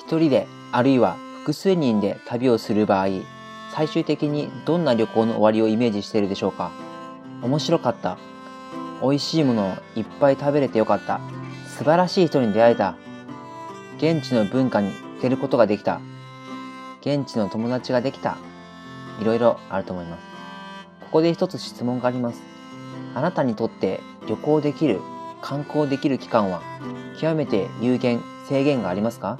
[0.00, 3.08] 一人であるいは複数人で旅をする場合、
[3.72, 6.72] 最終的にどんな旅行の終わりをイメージしているでしょうか？
[7.42, 8.16] 面白かった。
[9.02, 11.20] 美味しいものをいっぱい食べれてよかった。
[11.68, 12.96] 素晴らしい人に出会えた。
[13.98, 16.00] 現地の文化に触れることができた。
[17.02, 18.38] 現地の友達ができた。
[19.20, 20.22] いろいろあると思います。
[21.02, 22.42] ここで一つ質問があります。
[23.14, 25.00] あなたにとって旅行できる、
[25.42, 26.62] 観光できる期間は
[27.20, 29.38] 極めて有限、制限がありますか？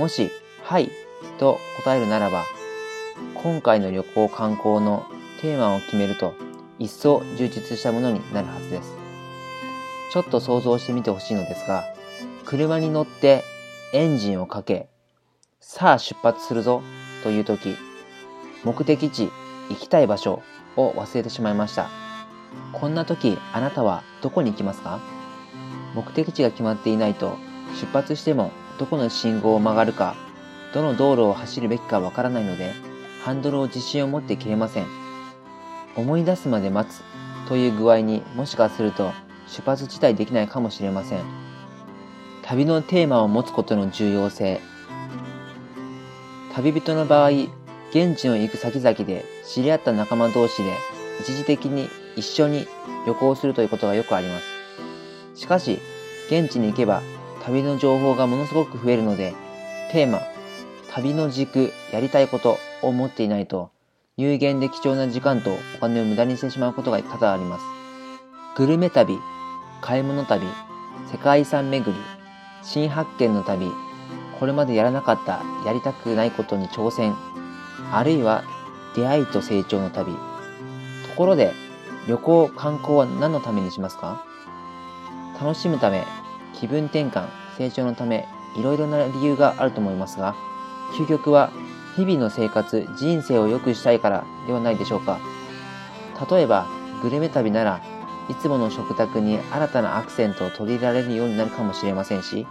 [0.00, 0.30] もし、
[0.62, 0.90] はい、
[1.38, 2.46] と答えるならば、
[3.34, 5.04] 今回の旅行観光の
[5.42, 6.32] テーマを決めると
[6.78, 8.94] 一層充実したものになるはずです。
[10.10, 11.84] ちょっと想像してみてほしいのですが、
[12.46, 13.44] 車に乗って
[13.92, 14.88] エンジンをかけ、
[15.60, 16.80] さあ出発するぞ
[17.22, 17.76] という時、
[18.64, 19.30] 目的地、
[19.68, 20.42] 行きたい場所
[20.76, 21.90] を忘れてしまいました。
[22.72, 24.98] こんな時、あなたはどこに行きますか？
[25.94, 27.36] 目的地が決まっていないと、
[27.78, 30.16] 出発してもどこの信号を曲がるか、
[30.72, 32.72] どの道路を走るべきかわからないので、
[33.22, 34.86] ハンドルを自信を持って切れません。
[35.96, 37.02] 思い出すまで待つ
[37.46, 39.12] という具合にもしかすると
[39.48, 41.20] 出発自体できないかもしれません。
[42.40, 44.62] 旅のテーマを持つことの重要性。
[46.54, 47.28] 旅人の場合、
[47.90, 50.72] 現地の行く先々で知り合った仲間同士で
[51.20, 52.66] 一時的に一緒に
[53.06, 54.46] 旅行するということがよくあります。
[55.38, 55.80] しかし、
[56.28, 57.02] 現地に行けば
[57.50, 59.34] 旅の情報がものすごく増えるので、
[59.90, 60.20] テーマ、
[60.92, 63.72] 旅の軸、やりたいことを持っていないと
[64.16, 67.64] 有限で貴重な時間とお金を無駄にしてしまうことが多々あります。
[68.56, 69.18] グルメ旅、
[69.80, 70.46] 買い物旅、
[71.10, 72.00] 世界遺産巡り、
[72.62, 73.66] 新発見の旅、
[74.38, 77.16] これまでやらなかった、やりたくないことに挑戦、
[77.90, 78.44] あるいは
[78.94, 80.12] 出会いと成長の旅。
[80.12, 80.18] と
[81.16, 81.52] ころで、
[82.06, 84.24] 旅行、観光は何のためにしますか？
[85.40, 86.04] 楽しむため、
[86.60, 87.26] 気分転換、
[87.56, 90.34] 成長のため、いろいろな理由があると思いますが、
[90.98, 91.50] 究極は
[91.96, 95.18] 日々の生活、人生を良くしたいからではないでしょうか。
[96.30, 96.66] 例えば、
[97.02, 97.80] グルメ旅なら
[98.28, 102.46] いつもの食卓に新たなアクセントを取り入れられるようになるかもしれませんし、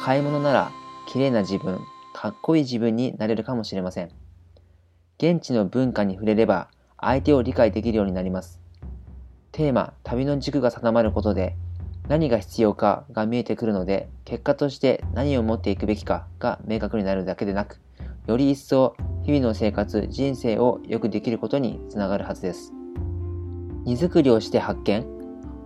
[0.00, 0.72] 買い物なら
[1.06, 1.80] 綺麗な自分、
[2.14, 4.10] かっこいい自分になれるかもしれません。
[5.18, 6.68] 現地の文化に触れれば
[6.98, 8.60] 相手を理解できるようになります。
[9.52, 11.56] テーマ、旅の軸が定まることで
[12.08, 17.80] 何が必要かが見えてくるので、結果として何を持っていくべきかが明確になるだけでなく、
[18.26, 22.72] より一層日々の生活、人生を良くできることにつながるはずです。
[23.84, 25.06] 荷造りをして発見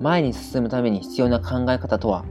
[0.00, 2.24] 前に進むために必要な考え方とは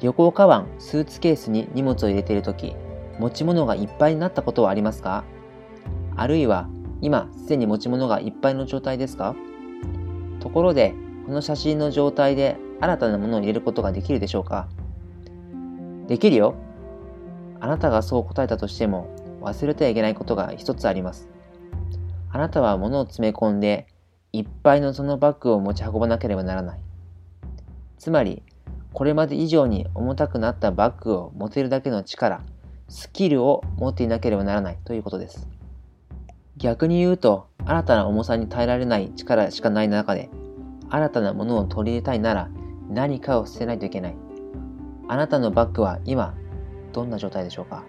[0.00, 2.74] 旅行カバン、スーツケースに荷物を入れているとき、
[3.18, 5.24] 持ち物がいっぱいになったことはありますか？
[6.16, 6.68] あるいは、
[7.00, 9.36] 今、すでに持ち物がいっぱいの状態ですか？
[10.40, 10.94] ところで、
[11.26, 14.68] この写真の状態で新たなものを入れることができるでしょうか？
[16.08, 16.54] できるよ。
[17.60, 19.08] あなたがそう答えたとしても
[19.40, 21.28] 忘れてはいけないことが一つあります。
[22.30, 23.86] あなたは物を詰め込んで
[24.32, 26.80] いっぱいのそのバッグを持ち運ばなければならない。
[27.96, 28.42] つまり、
[28.92, 32.42] これまで以上に重たくなったバッグを持てるだけの力、
[32.88, 35.48] スキルを持っていなければならないということです。
[36.56, 40.28] 逆に言うと、新たな重さに耐えられない力しかない中で、
[40.90, 42.50] 新たなものを取り入れたいなら
[42.88, 44.16] 何かを捨てないといけない。
[45.08, 46.34] あなたのバッグは今
[46.92, 47.84] どんな状態でしょうか？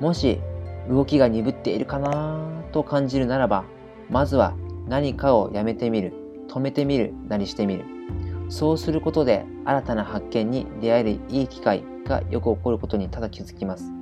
[0.00, 0.40] もし
[0.88, 2.62] 動きが鈍っているかな？
[2.72, 3.64] と感じるならば、
[4.08, 4.54] まずは
[4.88, 6.12] 何かをやめてみる、
[6.48, 7.84] 止めてみるなりしてみる。
[8.48, 13.92] そうすることで新たな発見に出会えるいい機会がよく起こることにただ気づきます。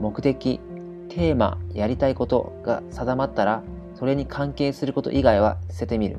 [0.00, 0.60] 目的、
[1.08, 3.62] テーマ、やりたいことが定まったら、
[3.94, 6.18] それに関係すること以外は捨ててみる。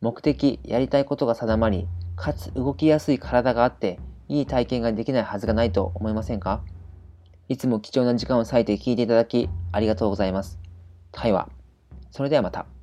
[0.00, 6.62] 目的、やりたいことが定まり、かつ動きやすい体があって、いい体験ができないはずがないと思いませんか？
[7.48, 10.58] いつも貴重な時間を割いて聞いていただきありがとうございます。
[11.12, 11.48] 対話。
[12.10, 12.73] それではまた。